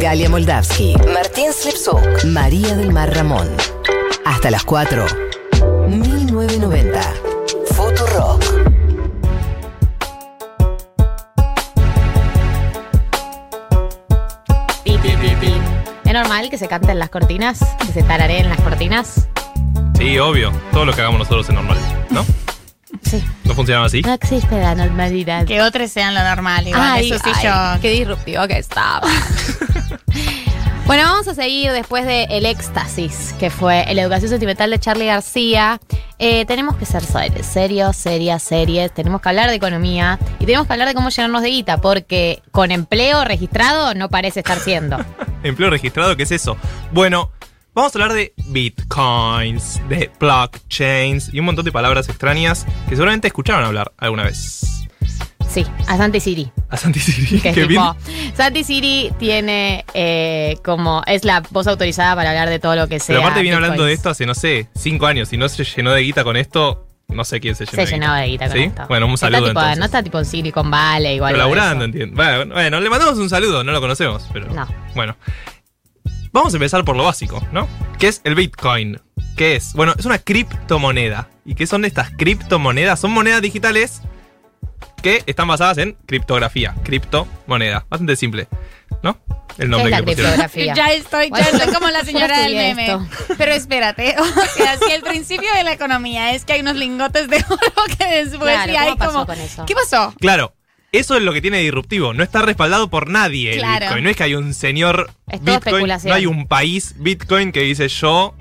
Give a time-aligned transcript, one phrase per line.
[0.00, 3.46] Galia Moldavsky, Martín Slipsuk, María del Mar Ramón.
[4.24, 5.04] Hasta las 4.
[5.88, 7.00] 1990.
[7.74, 8.42] Futurock.
[16.04, 17.60] ¿Es normal que se canten las cortinas?
[17.86, 19.28] ¿Que se tarareen las cortinas?
[19.98, 20.50] Sí, obvio.
[20.72, 21.78] Todo lo que hagamos nosotros es normal,
[22.08, 22.24] ¿no?
[23.02, 23.22] Sí.
[23.44, 24.02] ¿No funcionaba así?
[24.02, 25.44] No existe la normalidad.
[25.44, 26.66] Que otros sean lo normal.
[26.66, 27.80] Igual, Ay, eso sí ay, yo.
[27.82, 29.06] Qué disruptivo que estaba.
[30.90, 35.06] bueno, vamos a seguir después de El Éxtasis, que fue la educación sentimental de Charlie
[35.06, 35.80] García.
[36.18, 37.04] Eh, tenemos que ser
[37.44, 38.92] serios, serias, series.
[38.92, 42.42] Tenemos que hablar de economía y tenemos que hablar de cómo llenarnos de guita, porque
[42.50, 44.98] con empleo registrado no parece estar siendo.
[45.44, 46.56] Empleo registrado, ¿qué es eso?
[46.90, 47.30] Bueno,
[47.72, 53.28] vamos a hablar de bitcoins, de blockchains y un montón de palabras extrañas que seguramente
[53.28, 54.79] escucharon hablar alguna vez.
[55.50, 56.50] Sí, a Santi Siri.
[56.68, 57.96] A Santi Siri, Que tipo,
[58.36, 63.00] Santi Siri tiene eh, como, es la voz autorizada para hablar de todo lo que
[63.00, 63.14] sea.
[63.16, 65.32] Pero aparte viene hablando de esto hace, no sé, cinco años.
[65.32, 67.86] Y no se llenó de guita con esto, no sé quién se llenó Se de
[67.92, 68.62] llenaba de guita con ¿Sí?
[68.64, 68.82] esto.
[68.88, 69.78] Bueno, un Está saludo tipo- entonces.
[69.78, 71.32] No está tipo en Silicon Valley igual.
[71.32, 72.14] Pero laburando, entiendo.
[72.14, 74.46] Bueno, bueno, le mandamos un saludo, no lo conocemos, pero.
[74.54, 74.68] No.
[74.94, 75.16] Bueno.
[76.32, 77.66] Vamos a empezar por lo básico, ¿no?
[77.98, 79.00] ¿Qué es el Bitcoin?
[79.36, 79.72] ¿Qué es?
[79.72, 81.28] Bueno, es una criptomoneda.
[81.44, 83.00] ¿Y qué son estas criptomonedas?
[83.00, 84.02] Son monedas digitales
[85.00, 86.74] que están basadas en criptografía.
[86.84, 87.84] Criptomoneda.
[87.88, 88.48] Bastante simple,
[89.02, 89.18] ¿no?
[89.50, 90.74] El ¿Qué es nombre la que criptografía?
[90.76, 92.86] Ya estoy, ya estoy como la señora del meme.
[92.86, 93.06] esto.
[93.36, 94.24] Pero espérate, o
[94.56, 98.04] sea, si el principio de la economía es que hay unos lingotes de oro que
[98.24, 99.26] después Claro, sí hay ¿cómo pasó como.
[99.26, 99.66] con eso?
[99.66, 100.14] ¿Qué pasó?
[100.20, 100.54] Claro.
[100.92, 102.12] Eso es lo que tiene de disruptivo.
[102.14, 103.86] No está respaldado por nadie el Claro.
[103.86, 104.04] Bitcoin.
[104.04, 105.54] No es que hay un señor Es todo Bitcoin.
[105.74, 106.08] especulación.
[106.10, 108.34] No hay un país Bitcoin que dice yo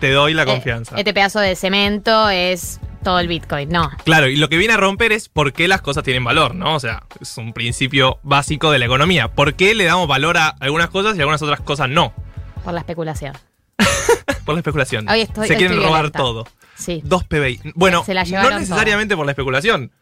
[0.00, 0.96] te doy la Eh, confianza.
[0.96, 3.68] Este pedazo de cemento es todo el Bitcoin.
[3.68, 3.90] No.
[4.04, 6.74] Claro, y lo que viene a romper es por qué las cosas tienen valor, ¿no?
[6.74, 9.28] O sea, es un principio básico de la economía.
[9.28, 12.12] ¿Por qué le damos valor a algunas cosas y a algunas otras cosas no?
[12.64, 13.36] Por la especulación.
[14.44, 15.08] Por la especulación.
[15.08, 16.18] Hoy estoy- Se hoy quieren estoy robar violenta.
[16.18, 16.46] todo.
[16.76, 17.00] Sí.
[17.04, 17.60] Dos PBI.
[17.74, 19.92] Bueno, Se la no necesariamente por la especulación.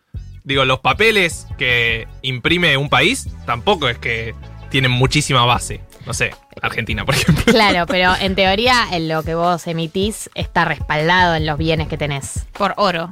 [0.45, 4.35] Digo, los papeles que imprime un país tampoco es que
[4.71, 5.83] tienen muchísima base.
[6.07, 7.45] No sé, Argentina, por ejemplo.
[7.53, 11.99] Claro, pero en teoría en lo que vos emitís está respaldado en los bienes que
[11.99, 12.47] tenés.
[12.53, 13.11] Por oro.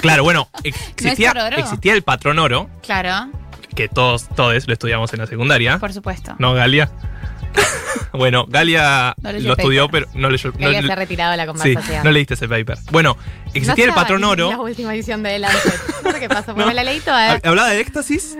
[0.00, 1.56] Claro, bueno, existía, por oro?
[1.56, 3.30] existía el patrón oro, Claro,
[3.74, 5.78] que todos, todos lo estudiamos en la secundaria.
[5.78, 6.34] por supuesto.
[6.38, 6.90] No, Galia.
[8.12, 10.06] bueno, Galia No lo estudió, paper.
[10.08, 10.52] pero no leyó.
[10.52, 12.04] Que no- se ha retirado de la sí, conversación.
[12.04, 12.78] no leíste ese paper.
[12.92, 13.16] Bueno,
[13.52, 14.50] existía No el patrón oro.
[14.50, 15.74] La última edición de Lancet.
[16.04, 17.32] No sé qué pasó, porque me la leí toda.
[17.34, 18.36] Ha- Hablaba de éxtasis,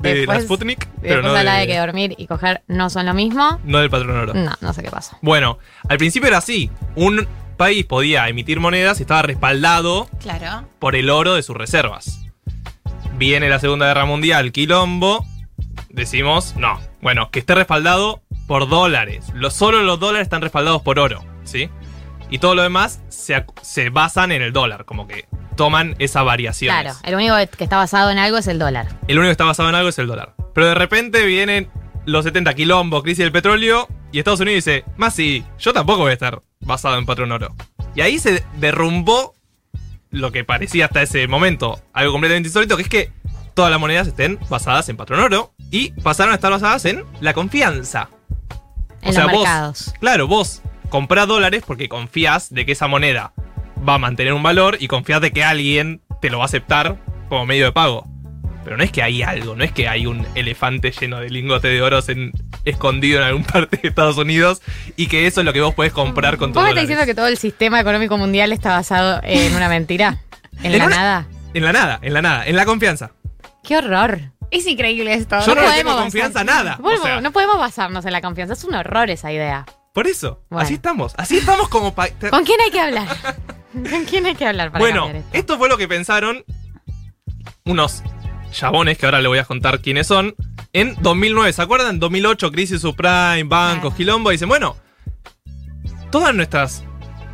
[0.00, 1.58] de Después- la Sputnik, pero después no, de...
[1.58, 3.58] de, que dormir y coger no son lo mismo.
[3.64, 4.34] no del patrón oro.
[4.34, 5.18] No, no sé qué pasó.
[5.22, 6.70] Bueno, al principio era así.
[6.94, 7.26] Un
[7.56, 10.68] país podía emitir monedas y estaba respaldado Claro.
[10.78, 12.20] por el oro de sus reservas.
[13.16, 15.24] Viene la Segunda Guerra Mundial, quilombo.
[15.90, 16.78] Decimos, no.
[17.00, 19.26] Bueno, que esté respaldado por dólares.
[19.34, 21.68] Lo, solo los dólares están respaldados por oro, ¿sí?
[22.30, 26.74] Y todo lo demás se, se basan en el dólar, como que toman esa variación.
[26.74, 28.86] Claro, el único que está basado en algo es el dólar.
[29.08, 30.34] El único que está basado en algo es el dólar.
[30.54, 31.68] Pero de repente vienen
[32.04, 36.10] los 70 quilombo, crisis del petróleo, y Estados Unidos dice, más sí, yo tampoco voy
[36.10, 37.54] a estar basado en patrón oro.
[37.94, 39.34] Y ahí se derrumbó
[40.10, 43.12] lo que parecía hasta ese momento algo completamente insólito, que es que
[43.54, 47.34] todas las monedas estén basadas en patrón oro y pasaron a estar basadas en la
[47.34, 48.08] confianza.
[49.02, 49.94] En O sea, los vos- mercados.
[50.00, 53.32] Claro, vos comprás dólares porque confías de que esa moneda
[53.86, 56.96] va a mantener un valor y confías de que alguien te lo va a aceptar
[57.28, 58.06] como medio de pago.
[58.64, 61.70] Pero no es que hay algo, no es que hay un elefante lleno de lingotes
[61.70, 62.32] de oros en-
[62.64, 64.60] escondido en algún parte de Estados Unidos
[64.96, 67.06] y que eso es lo que vos podés comprar con tu ¿Vos me estás diciendo
[67.06, 70.18] que todo el sistema económico mundial está basado en una mentira?
[70.62, 71.26] ¿En, En la una- nada?
[71.54, 73.12] En la nada, en la nada, en la confianza.
[73.64, 74.20] ¡Qué horror!
[74.50, 75.38] Es increíble esto.
[75.40, 76.76] Yo no, le podemos tengo confianza nada.
[76.78, 78.54] o Bueno, sea, no podemos basarnos en la confianza.
[78.54, 79.64] Es un horror esa idea.
[79.98, 80.64] Por eso, Bueno.
[80.64, 81.12] así estamos.
[81.16, 82.14] Así estamos como país.
[82.30, 83.08] ¿Con quién hay que hablar?
[83.90, 85.28] ¿Con quién hay que hablar para Bueno, esto?
[85.32, 86.44] esto fue lo que pensaron
[87.64, 88.04] unos
[88.52, 90.36] chabones que ahora les voy a contar quiénes son.
[90.72, 91.98] En 2009, ¿se acuerdan?
[91.98, 94.30] 2008, crisis subprime, bancos, quilombo.
[94.30, 94.76] Dicen, bueno,
[96.12, 96.84] todas nuestras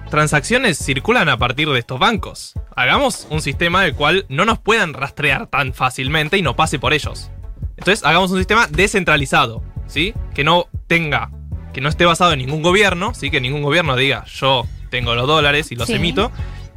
[0.09, 2.55] transacciones circulan a partir de estos bancos.
[2.77, 6.94] Hagamos un sistema del cual no nos puedan rastrear tan fácilmente y no pase por
[6.94, 7.31] ellos.
[7.77, 10.15] Entonces, hagamos un sistema descentralizado, ¿sí?
[10.35, 11.31] Que no tenga,
[11.75, 13.31] que no esté basado en ningún gobierno, ¿sí?
[13.31, 15.94] Que ningún gobierno diga, yo tengo los dólares y los Sí.
[15.94, 16.32] emito.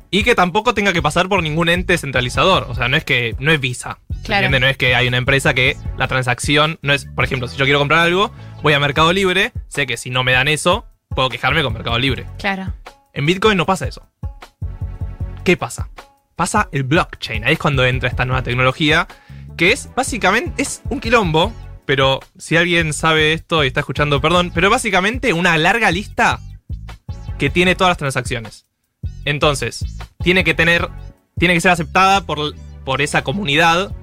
[0.09, 2.65] Y que tampoco tenga que pasar por ningún ente centralizador.
[2.69, 3.99] O sea, no es que, no es Visa.
[4.09, 4.45] ¿se Claro.
[4.45, 4.59] entiende?
[4.61, 7.65] No es que hay una empresa que la transacción no es, por ejemplo, si yo
[7.65, 8.31] quiero comprar algo,
[8.63, 11.99] voy a Mercado Libre, sé que si no me dan eso, puedo quejarme con Mercado
[11.99, 12.25] Libre.
[12.39, 12.73] Claro.
[13.13, 14.09] En Bitcoin no pasa eso.
[15.43, 15.89] ¿Qué pasa?
[16.35, 17.43] Pasa el blockchain.
[17.45, 19.07] Ahí es cuando entra esta nueva tecnología,
[19.57, 21.51] que es básicamente es un quilombo,
[21.87, 26.39] pero si alguien sabe esto y está escuchando, perdón, pero básicamente una larga lista
[27.39, 28.65] que tiene todas las transacciones.
[29.23, 29.85] Entonces,
[30.21, 30.89] tiene que tener,
[31.39, 32.53] tiene que ser aceptada por,
[32.83, 33.95] por esa comunidad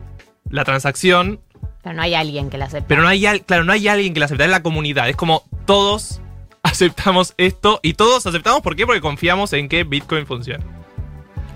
[0.49, 1.41] la transacción,
[1.83, 2.87] Pero no hay alguien que la acepte.
[2.89, 5.11] pero no hay, claro, no hay alguien que la acepte, es la comunidad.
[5.11, 6.23] Es como todos
[6.63, 8.87] aceptamos esto y todos aceptamos, ¿por qué?
[8.87, 10.65] Porque confiamos en que Bitcoin funciona.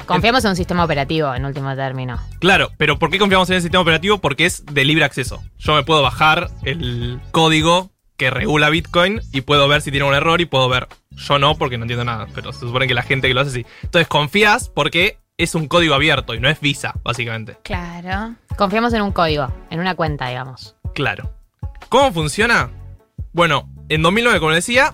[0.08, 2.18] Confiamos en un sistema operativo, en último término.
[2.40, 4.18] Claro, pero ¿por qué confiamos en el sistema operativo?
[4.18, 5.42] Porque es de libre acceso.
[5.58, 10.14] Yo me puedo bajar el código que regula Bitcoin y puedo ver si tiene un
[10.14, 10.88] error y puedo ver.
[11.10, 13.50] Yo no, porque no entiendo nada, pero se supone que la gente que lo hace
[13.50, 13.66] sí.
[13.82, 17.58] Entonces confías porque es un código abierto y no es Visa, básicamente.
[17.62, 18.34] Claro.
[18.56, 20.74] Confiamos en un código, en una cuenta, digamos.
[20.94, 21.34] Claro.
[21.90, 22.70] ¿Cómo funciona?
[23.34, 24.90] Bueno, en 2009, como decía,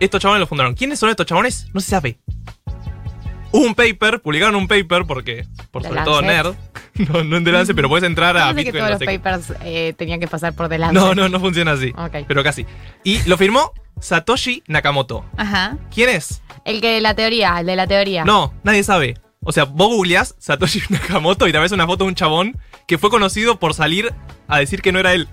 [0.00, 0.74] estos chabones lo fundaron.
[0.74, 1.68] ¿Quiénes son estos chabones?
[1.72, 2.18] No se sabe.
[3.52, 6.44] Hubo un paper, publicaron un paper porque, por The sobre todo Lancet.
[6.44, 6.54] nerd,
[7.12, 8.72] no, no en The Lancet, pero puedes entrar a sé que Bitcoin.
[8.72, 10.94] todos no los sé papers eh, tenían que pasar por delante.
[10.94, 11.92] No, no, no funciona así.
[12.28, 12.66] Pero casi.
[13.02, 15.24] Y lo firmó Satoshi Nakamoto.
[15.36, 15.76] Ajá.
[15.92, 16.42] ¿Quién es?
[16.64, 18.24] El que la teoría, el de la teoría.
[18.24, 19.16] No, nadie sabe.
[19.42, 22.56] O sea, vos googleás Satoshi Nakamoto y te ves una foto de un chabón
[22.86, 24.12] que fue conocido por salir
[24.48, 25.28] a decir que no era él.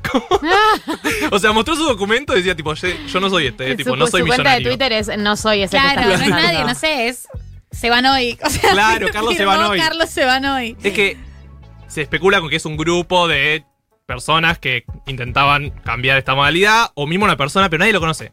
[1.31, 3.91] o sea, mostró su documento y decía, tipo, yo, yo no soy este, eh, tipo,
[3.91, 4.69] su, no soy su cuenta de millonario.
[4.69, 7.27] Twitter es no soy ese Claro, que no es nadie, no sé, es
[7.77, 8.37] Sebanoy.
[8.43, 9.79] O sea, Claro, Carlos Sebanoy.
[9.79, 10.77] Carlos Sebanoy.
[10.83, 11.17] Es que
[11.87, 13.63] se especula con que es un grupo de
[14.05, 18.31] personas que intentaban cambiar esta modalidad, o mismo una persona, pero nadie lo conoce.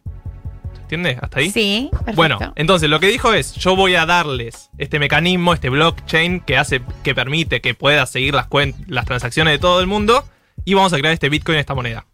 [0.82, 1.18] ¿Entiendes?
[1.20, 1.50] ¿Hasta ahí?
[1.50, 2.14] Sí, perfecto.
[2.14, 6.58] Bueno, entonces lo que dijo es, yo voy a darles este mecanismo, este blockchain que
[6.58, 8.48] hace, que permite que puedas seguir las,
[8.86, 10.24] las transacciones de todo el mundo
[10.64, 12.06] y vamos a crear este Bitcoin, esta moneda.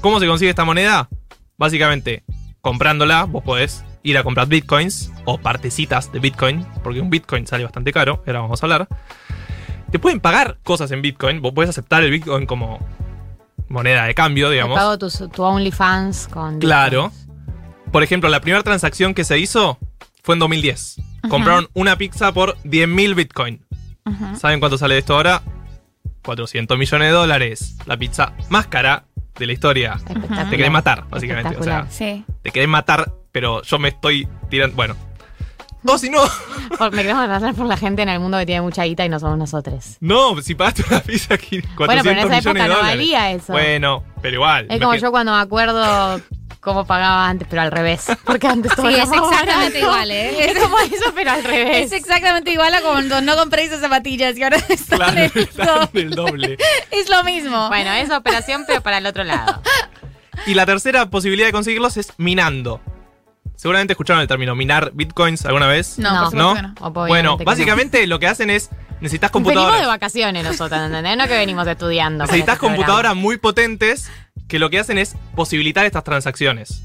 [0.00, 1.08] ¿Cómo se consigue esta moneda?
[1.56, 2.24] Básicamente,
[2.60, 7.64] comprándola, vos podés ir a comprar Bitcoins o partecitas de Bitcoin, porque un Bitcoin sale
[7.64, 8.88] bastante caro, ahora vamos a hablar.
[9.90, 12.78] Te pueden pagar cosas en Bitcoin, vos podés aceptar el Bitcoin como
[13.68, 14.78] moneda de cambio, Te digamos.
[14.78, 16.58] pago tu, tu OnlyFans con.
[16.60, 17.12] Claro.
[17.92, 19.78] Por ejemplo, la primera transacción que se hizo
[20.22, 20.96] fue en 2010.
[21.28, 23.64] Compraron una pizza por 10.000 Bitcoin.
[24.38, 25.42] ¿Saben cuánto sale esto ahora?
[26.22, 27.76] 400 millones de dólares.
[27.86, 29.04] La pizza más cara
[29.38, 30.00] de la historia.
[30.50, 31.56] Te querés matar, básicamente.
[31.56, 31.86] O sea, Espectacular.
[31.90, 32.24] Sí.
[32.42, 34.74] te querés matar, pero yo me estoy tirando.
[34.76, 34.96] Bueno.
[35.86, 36.22] O si no,
[36.78, 39.10] Por- me queremos pasar por la gente en el mundo que tiene mucha guita y
[39.10, 39.98] no somos nosotros.
[40.00, 43.52] no, si pagaste una pizza aquí, 400 Bueno, pero en esa época no valía eso.
[43.52, 44.66] Bueno, pero igual.
[44.70, 46.18] Es como yo cuando me acuerdo
[46.60, 48.06] cómo pagaba antes, pero al revés.
[48.24, 49.94] Porque antes todo Sí, era es más exactamente barato.
[49.96, 50.50] igual, ¿eh?
[50.50, 51.86] Es como eso, pero al revés.
[51.86, 55.42] Es exactamente igual a cuando no compré esas zapatillas y ahora están Claro, en el
[55.42, 55.88] están doble.
[55.92, 56.58] del doble.
[56.90, 57.68] Es lo mismo.
[57.68, 59.60] Bueno, es operación, pero para el otro lado.
[60.46, 62.80] Y la tercera posibilidad de conseguirlos es minando.
[63.56, 65.98] Seguramente escucharon el término minar bitcoins alguna vez.
[65.98, 66.74] No, No.
[66.92, 68.70] Bueno, básicamente lo que hacen es
[69.00, 69.40] necesitas no.
[69.40, 69.86] Venimos de computadoras.
[69.86, 71.16] vacaciones nosotros, ¿entendés?
[71.16, 72.24] No que venimos estudiando.
[72.24, 74.10] Necesitas este computadoras muy potentes
[74.48, 76.82] que lo que hacen es posibilitar estas transacciones.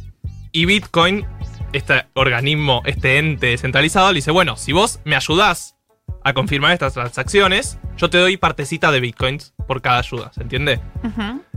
[0.51, 1.25] Y Bitcoin,
[1.73, 5.75] este organismo, este ente descentralizado, le dice, bueno, si vos me ayudás
[6.23, 10.79] a confirmar estas transacciones, yo te doy partecita de Bitcoins por cada ayuda, ¿se entiende?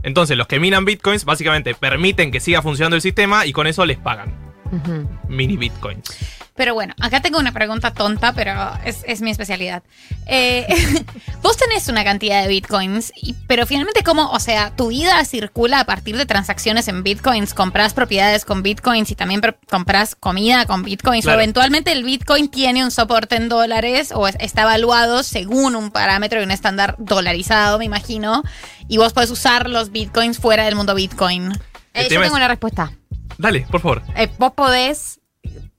[0.03, 3.85] Entonces los que minan Bitcoins básicamente permiten que siga funcionando el sistema y con eso
[3.85, 4.44] les pagan
[5.27, 6.09] Mini Bitcoins.
[6.55, 8.53] Pero bueno, acá tengo una pregunta tonta, pero
[8.85, 9.83] es, es mi especialidad.
[10.25, 10.65] Eh,
[11.43, 14.31] vos tenés una cantidad de bitcoins, y- pero finalmente, ¿cómo?
[14.31, 19.11] O sea, tu vida circula a partir de transacciones en bitcoins, compras propiedades con bitcoins
[19.11, 21.39] y también compras comida con bitcoins, Claro.
[21.39, 25.91] o eventualmente el bitcoin tiene un soporte en dólares o es- está evaluado según un
[25.91, 28.43] parámetro y un estándar dolarizado, me imagino,
[28.87, 31.51] y vos podés usar los bitcoins fuera del mundo bitcoin.
[31.93, 32.93] Eh, yo tengo es- una respuesta.
[33.37, 34.01] Dale, por favor.
[34.15, 35.19] Eh, vos podés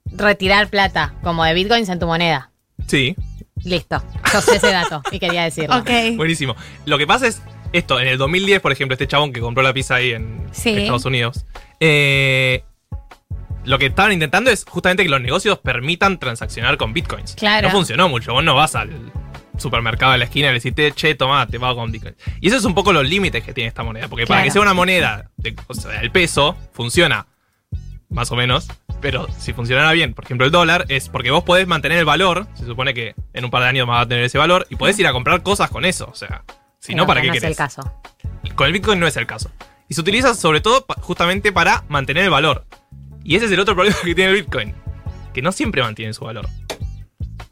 [0.05, 2.51] retirar plata como de bitcoins en tu moneda.
[2.87, 3.15] Sí,
[3.63, 4.01] Listo.
[4.31, 5.77] Yo sé ese dato y quería decirlo.
[5.77, 5.89] Ok.
[6.15, 6.55] buenísimo.
[6.85, 7.41] Lo que pasa es
[7.73, 10.69] esto, en el 2010, por ejemplo, este chabón que compró la pizza ahí en Sí.
[10.77, 11.45] Estados Unidos,
[11.79, 12.63] eh,
[13.65, 17.35] lo que estaban intentando es justamente que los negocios permitan transaccionar con bitcoins.
[17.35, 17.67] Claro.
[17.67, 18.31] No funcionó mucho.
[18.31, 18.91] Vos no vas al
[19.57, 22.15] supermercado de la esquina y le decís, che, toma, te pago con bitcoin.
[22.39, 24.07] Y eso es un poco los límites que tiene esta moneda.
[24.07, 27.25] Porque para que sea una moneda, de, o sea, el peso, funciona
[28.09, 28.67] más o menos.
[29.01, 32.47] Pero si funcionara bien, por ejemplo, el dólar es porque vos podés mantener el valor.
[32.55, 34.65] Se supone que en un par de años va a tener ese valor.
[34.69, 36.09] Y podés ir a comprar cosas con eso.
[36.11, 36.43] O sea,
[36.79, 37.81] si Pero no, ¿para qué no es el caso.
[38.55, 39.51] Con el Bitcoin no es el caso.
[39.87, 42.65] Y se utiliza sobre todo justamente para mantener el valor.
[43.23, 44.73] Y ese es el otro problema que tiene el Bitcoin.
[45.33, 46.47] Que no siempre mantiene su valor.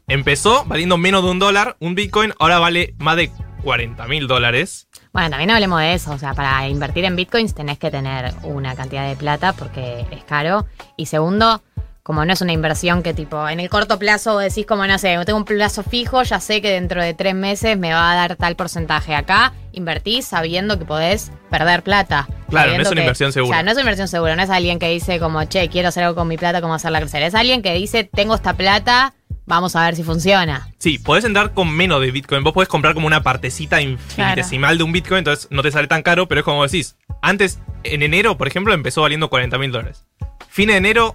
[0.08, 1.76] Empezó valiendo menos de un dólar.
[1.80, 3.30] Un Bitcoin ahora vale más de
[3.66, 4.86] 40 mil dólares.
[5.12, 6.12] Bueno, también hablemos de eso.
[6.12, 10.22] O sea, para invertir en bitcoins tenés que tener una cantidad de plata porque es
[10.22, 10.66] caro.
[10.96, 11.62] Y segundo,
[12.04, 15.18] Como no es una inversión que tipo, en el corto plazo decís como, no sé,
[15.26, 18.36] tengo un plazo fijo, ya sé que dentro de tres meses me va a dar
[18.36, 19.12] tal porcentaje.
[19.16, 22.28] Acá invertís sabiendo que podés perder plata.
[22.48, 23.50] Claro, no es una que- inversión segura.
[23.50, 25.88] O sea, no es una inversión segura, no es alguien que dice como, che, quiero
[25.88, 27.24] hacer algo con mi plata, ¿cómo hacerla crecer?
[27.24, 29.12] Es alguien que dice, tengo esta plata,
[29.46, 30.68] vamos a ver si funciona.
[30.78, 32.44] Sí, podés entrar con menos de Bitcoin.
[32.44, 36.02] Vos podés comprar como una partecita infinitesimal de un Bitcoin, entonces no te sale tan
[36.02, 36.96] caro, pero es como decís.
[37.22, 40.04] Antes, en enero, por ejemplo, empezó valiendo 40 mil dólares.
[40.48, 41.14] Fin de enero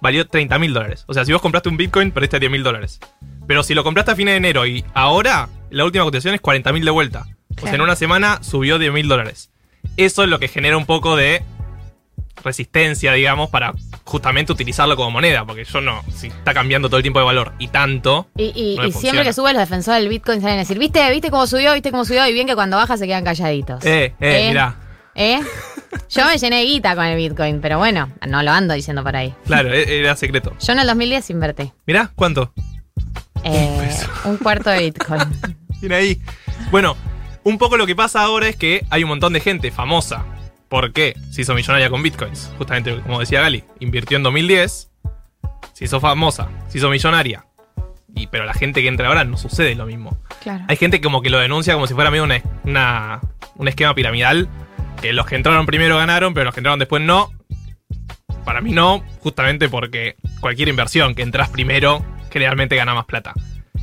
[0.00, 1.04] valió 30 mil dólares.
[1.08, 3.00] O sea, si vos compraste un Bitcoin, perdiste 10 mil dólares.
[3.46, 6.72] Pero si lo compraste a fin de enero y ahora, la última cotización es 40
[6.72, 7.20] mil de vuelta.
[7.22, 7.74] O sea, Claro.
[7.76, 9.50] en una semana subió 10 mil dólares.
[9.96, 11.42] Eso es lo que genera un poco de
[12.42, 13.72] resistencia, digamos, para
[14.04, 15.44] justamente utilizarlo como moneda.
[15.44, 18.28] Porque yo no, si está cambiando todo el tiempo de valor y tanto.
[18.36, 20.78] Y, y- No me y siempre que sube los defensores del Bitcoin salen a decir,
[20.78, 21.08] ¿viste?
[21.10, 21.72] ¿Viste cómo subió?
[21.74, 22.26] ¿Viste cómo subió?
[22.26, 23.84] Y bien que cuando baja se quedan calladitos.
[23.84, 24.76] Eh, eh, mirá.
[25.14, 25.40] ¿Eh?
[26.10, 29.16] Yo me llené de guita con el Bitcoin, pero bueno, no lo ando diciendo por
[29.16, 29.34] ahí.
[29.46, 30.54] Claro, e- era secreto.
[30.60, 31.72] Yo en el 2010 invertí.
[31.86, 32.52] Mirá, ¿cuánto?
[33.44, 33.90] Eh,
[34.24, 35.20] un cuarto de Bitcoin.
[35.80, 36.20] Tiene ahí.
[36.70, 36.96] Bueno,
[37.42, 40.24] un poco lo que pasa ahora es que hay un montón de gente famosa.
[40.70, 41.14] ¿Por qué?
[41.30, 42.50] Se hizo millonaria con bitcoins.
[42.56, 44.90] Justamente como decía Gali, invirtió en 2010,
[45.74, 47.44] se hizo famosa, se hizo millonaria.
[48.14, 50.16] Y, pero la gente que entra ahora no sucede lo mismo.
[50.42, 50.64] Claro.
[50.68, 53.20] Hay gente como que lo denuncia como si fuera medio una, una-
[53.56, 54.48] un esquema piramidal.
[55.02, 57.30] Que los que entraron primero ganaron, pero los que entraron después no.
[58.44, 63.32] Para mí no, justamente porque cualquier inversión que entras primero generalmente gana más plata.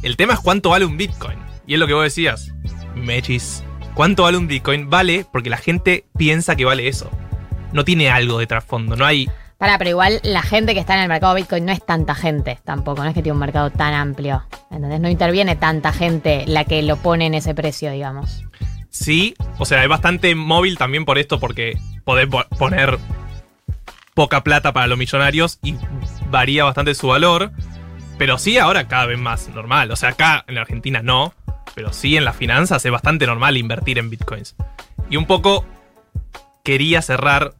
[0.03, 1.37] El tema es cuánto vale un Bitcoin.
[1.65, 2.53] Y es lo que vos decías,
[2.95, 3.63] Mechis.
[3.97, 4.91] ¿Cuánto vale un Bitcoin?
[4.91, 7.09] Vale porque la gente piensa que vale eso.
[7.73, 9.27] No tiene algo de trasfondo, no hay...
[9.57, 12.59] Pará, pero igual la gente que está en el mercado Bitcoin no es tanta gente
[12.63, 14.43] tampoco, no es que tiene un mercado tan amplio.
[14.69, 14.99] ¿Entendés?
[14.99, 18.43] No interviene tanta gente la que lo pone en ese precio, digamos.
[18.91, 22.99] Sí, o sea, es bastante móvil también por esto, porque podés po- poner
[24.13, 25.73] poca plata para los millonarios y
[26.29, 27.51] varía bastante su valor.
[28.19, 29.89] Pero sí, ahora cada vez más normal.
[29.89, 31.33] O sea, acá en la Argentina no,
[31.77, 34.55] pero sí en las finanzas es bastante normal invertir en bitcoins.
[35.11, 35.63] Y un poco
[36.63, 37.53] quería cerrar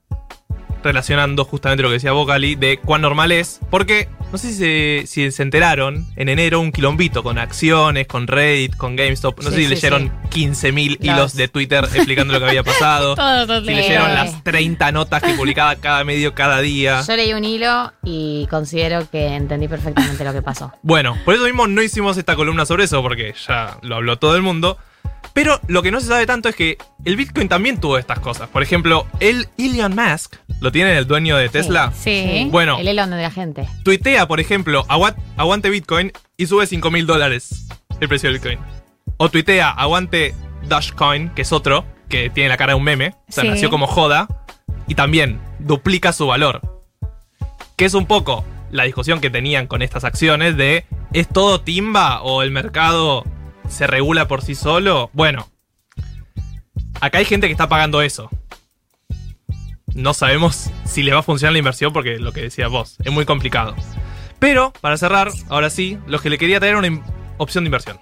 [0.84, 5.04] relacionando justamente lo que decía Vocali de cuán normal es, porque no sé si se,
[5.08, 9.56] si se enteraron, en enero un quilombito con acciones, con Reddit, con GameStop, no Sí,
[9.56, 13.16] sé si sí, leyeron 15.000 Los- hilos de Twitter explicando lo que había pasado.
[13.16, 17.02] Todos los Si leyeron las 30 notas que publicaba cada medio cada día.
[17.08, 20.72] Yo leí un hilo y considero que entendí perfectamente lo que pasó.
[20.82, 24.36] Bueno, por eso mismo no hicimos esta columna sobre eso, porque ya lo habló todo
[24.36, 24.78] el mundo.
[25.38, 28.50] Pero lo que no se sabe tanto es que el Bitcoin también tuvo estas cosas.
[28.50, 31.94] Por ejemplo, el Elon Musk, ¿lo tiene el dueño de Tesla?
[31.96, 32.48] Sí.
[32.50, 32.80] Bueno.
[32.80, 33.70] El Elon de la gente.
[33.84, 37.68] Tuitea, por ejemplo, "Agua- aguante Bitcoin y sube 5 mil dólares
[38.00, 38.58] el precio del Bitcoin.
[39.18, 40.34] O tuitea, aguante
[40.68, 43.50] Dogecoin, que es otro, que tiene la cara de un meme, o sea, Sí.
[43.52, 44.28] nació como joda,
[44.88, 46.62] y también duplica su valor.
[47.76, 52.24] Que es un poco la discusión que tenían con estas acciones de ¿es todo timba
[52.24, 53.24] o el mercado
[53.68, 55.10] se regula por sí solo?
[55.14, 55.48] Bueno,
[57.02, 58.30] acá hay gente que está pagando eso.
[59.94, 63.12] No sabemos si le va a funcionar la inversión porque lo que decías vos, es
[63.12, 63.76] muy complicado.
[64.40, 67.02] Pero, para cerrar, ahora sí, lo que le quería traer era una
[67.38, 68.00] opción de inversión.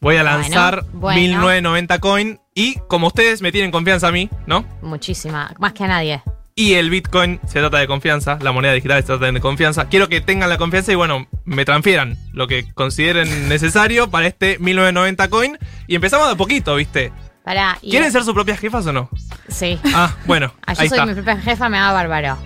[0.00, 1.18] Voy a Bueno, lanzar bueno.
[1.18, 4.66] 1990 coin y como ustedes me tienen confianza a mí, ¿no?
[4.82, 5.54] Muchísima.
[5.58, 6.22] Más que a nadie.
[6.58, 9.88] Y el Bitcoin se trata de confianza, la moneda digital se trata de confianza.
[9.90, 14.58] Quiero que tengan la confianza y bueno, me transfieran lo que consideren necesario para este
[14.58, 15.58] 1990 coin.
[15.86, 17.12] Y empezamos de a poquito, ¿viste?
[17.44, 17.76] Pará.
[17.82, 19.10] y- ¿Quieren ser sus propias jefas o no?
[19.48, 19.78] Sí.
[19.94, 21.04] Ah, bueno, Ah, yo ahí soy está.
[21.06, 22.38] mi propia jefa, me va bárbaro.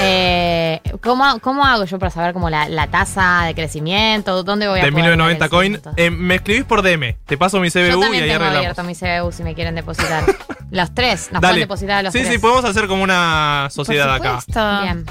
[0.00, 4.42] Eh, ¿cómo, ¿Cómo hago yo para saber como la, la tasa de crecimiento?
[4.42, 5.80] ¿Dónde voy a De poder ver 1990 el coin.
[5.96, 8.56] Eh, me escribís por DM, te paso mi Yo CBU y ahí tengo arreglamos.
[8.56, 10.24] abierto mi CBU si me quieren depositar.
[10.70, 11.52] los tres, nos Dale.
[11.54, 12.32] pueden depositar a los sí, tres.
[12.32, 14.40] sí, podemos hacer como una Por sociedad acá.
[14.82, 15.04] Bien.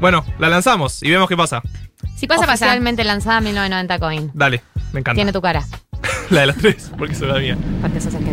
[0.00, 1.62] Bueno, la lanzamos y vemos qué pasa.
[2.16, 2.52] Si pasa, pasa.
[2.66, 4.30] Oficialmente lanzada 1990 coin.
[4.34, 4.62] Dale,
[4.92, 5.16] me encanta.
[5.16, 5.64] Tiene tu cara,
[6.30, 7.56] La de las tres, porque es la mía.
[7.80, 8.24] porque sos el